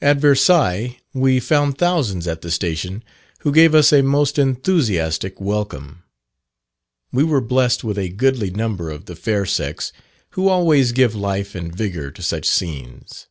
[0.00, 3.02] At Versailles, we found thousands at the station,
[3.40, 6.04] who gave us a most enthusiastic welcome.
[7.10, 9.92] We were blessed with a goodly number of the fair sex,
[10.38, 13.26] who always give life and vigour to such scenes.